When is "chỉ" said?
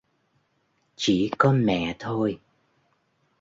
0.95-1.31